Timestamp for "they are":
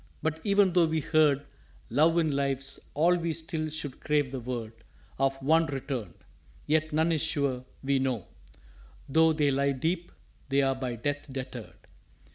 10.49-10.73